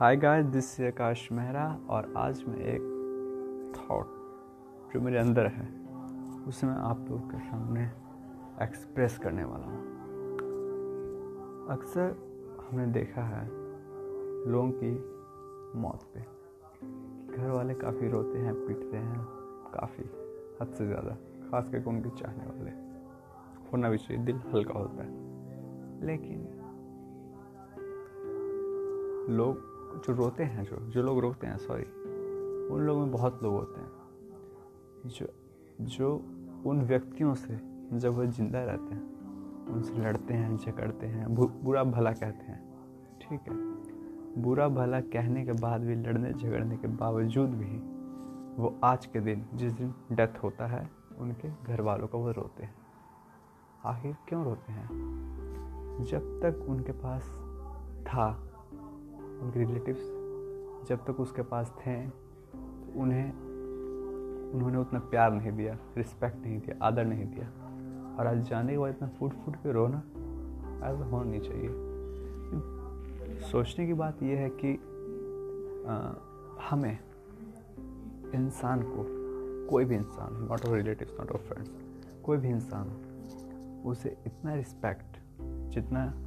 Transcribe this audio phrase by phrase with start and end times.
[0.00, 2.80] Hi guys this is Akash Mehra और आज मैं एक
[3.76, 4.06] थॉट
[4.94, 5.68] जो मेरे अंदर है,
[6.48, 7.84] उसे मैं आप लोगों के सामने
[8.62, 9.80] एक्सप्रेस करने वाला हूँ।
[11.68, 12.16] अक्सर
[12.60, 13.48] हमने देखा है
[14.50, 14.90] लोगों की
[15.78, 16.20] मौत पे।
[17.36, 19.20] घर वाले काफ़ी रोते हैं, पीटते हैं,
[19.74, 20.04] काफ़ी
[20.62, 21.10] हद से ज़्यादा
[21.50, 22.70] खास करके उनके चाहने वाले।
[23.72, 25.10] होना भी चाहिए, दिल हल्का होता है।
[26.06, 26.62] लेकिन
[29.30, 31.84] लोग जो रोते हैं, जो जो लोग रोते हैं सॉरी
[32.74, 33.90] उन लोगों में बहुत लोग होते हैं।
[35.06, 35.26] जो
[35.80, 36.16] जो
[36.66, 37.60] उन व्यक्तियों से
[37.92, 39.16] जब वह ज़िंदा रहते हैं,
[39.66, 42.74] उनसे लड़ते हैं झगड़ते हैं बुरा भला कहते हैं,
[43.20, 43.76] ठीक है?
[44.42, 47.96] बुरा भला कहने के बाद भी, लड़ने झगड़ने के बावजूद भी,
[48.62, 52.62] वो आज के दिन, जिस दिन डेथ होता है, उनके घर वालों को वो रोते
[52.62, 52.74] हैं।
[53.84, 54.88] आखिर क्यों रोते हैं?
[56.04, 57.22] जब तक उनके पास
[58.02, 58.45] था
[59.42, 60.00] उनके रिलेटिव्स
[60.88, 63.32] जब तक उसके पास थे तो उन्हें
[64.54, 67.46] उन्होंने उतना प्यार नहीं दिया रिस्पेक्ट नहीं दिया आदर नहीं दिया।
[68.18, 69.98] और आज जाने के बाद इतना फूट फूट के रोना
[70.86, 71.68] ऐसा होना नहीं चाहिए।
[73.40, 74.72] सोचने की बात यह है कि
[75.88, 76.12] आ,
[76.70, 76.98] हमें
[78.34, 79.04] इंसान को
[79.70, 81.70] कोई भी इंसान not of relative not of friends
[82.24, 82.86] कोई भी इंसान
[83.86, 85.18] उसे इतना रिस्पेक्ट
[85.74, 86.25] जितना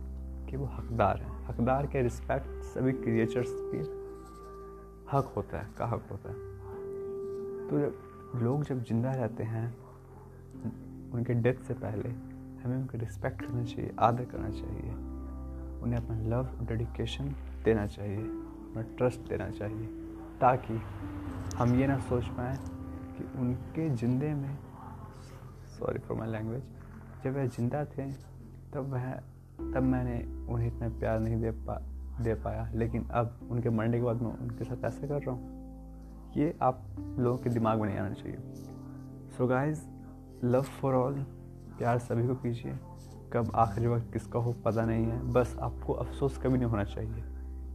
[0.49, 3.77] कि वो हकदार है। हकदार के रिस्पेक्ट सभी क्रिएचर्स के
[5.11, 6.47] हक होता है का हक होता है।
[7.69, 9.67] तो जब लोग जब ज़िंदा रहते हैं,
[11.13, 12.09] उनके डेथ से पहले
[12.63, 14.91] हमें उनका रिस्पेक्ट करना चाहिए, आदर करना चाहिए।
[15.81, 19.85] उन्हें अपना लव डेडिकेशन देना चाहिए, अपना ट्रस्ट देना चाहिए,
[20.41, 20.81] ताकि
[21.57, 22.57] हम ये ना सोच पाएँ
[23.17, 24.57] कि उनके जिंदे में
[25.79, 26.63] सॉरी फॉर माई लैंग्वेज
[27.23, 28.11] जब वह ज़िंदा थे,
[28.73, 29.13] तब वह
[29.73, 31.81] तब मैंने उन्हें इतना प्यार नहीं दे पा,
[32.21, 35.59] दे पाया। लेकिन अब उनके मरने के बाद मैं उनके साथ ऐसे कर रहा हूँ।
[36.37, 36.83] ये आप
[37.19, 38.37] लोगों के दिमाग में नहीं आना चाहिए।
[39.37, 39.81] So guys
[40.43, 41.13] love for all
[41.77, 42.79] प्यार सभी को कीजिए।
[43.33, 47.23] कब आखिरी वक्त किसका हो पता नहीं है। बस आपको अफसोस कभी नहीं होना चाहिए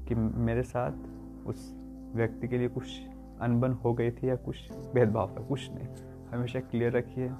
[0.08, 0.92] कि मेरे साथ
[1.46, 1.74] उस
[2.14, 2.84] व्यक्ति के लिए कुछ
[3.40, 4.56] अनबन हो गई थी या कुछ
[4.94, 5.88] भेदभाव था। कुछ नहीं।
[6.32, 7.30] हमेशा क्लियर रखिए।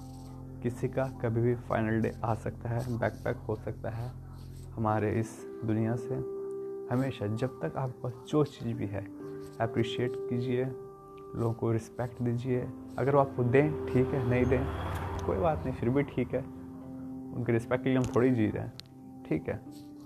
[0.63, 4.13] किसी का कभी भी फाइनल डे आ सकता है बैक पैक हो सकता है।
[4.77, 6.15] हमारे इस दुनिया से,
[6.95, 9.05] हमेशा जब तक आपके पास जो चीज़ भी है
[9.61, 10.65] अप्रिशिएट कीजिए,
[11.37, 12.69] लोगों को रिस्पेक्ट दीजिए।
[12.99, 14.67] अगर वो आपको दें, ठीक है, नहीं दें,
[15.27, 16.41] कोई बात नहीं, फिर भी ठीक है।
[17.37, 18.73] उनके रिस्पेक्ट के लिए हम थोड़ी जी रहे हैं,
[19.29, 19.61] ठीक है,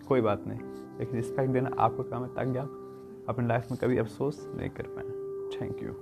[0.09, 0.61] कोई बात नहीं।
[0.99, 4.83] लेकिन रिस्पेक्ट देना आपका काम है, ताकि आप अपनी लाइफ में कभी अफसोस नहीं कर
[4.83, 5.05] पाए।
[5.61, 5.93] Thank you